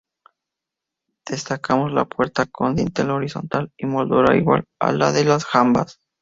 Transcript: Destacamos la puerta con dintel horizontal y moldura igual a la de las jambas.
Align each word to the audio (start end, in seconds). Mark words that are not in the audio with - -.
Destacamos 1.27 1.93
la 1.93 2.05
puerta 2.05 2.47
con 2.47 2.73
dintel 2.75 3.11
horizontal 3.11 3.71
y 3.77 3.85
moldura 3.85 4.35
igual 4.35 4.63
a 4.79 4.93
la 4.93 5.11
de 5.11 5.25
las 5.25 5.45
jambas. 5.45 5.99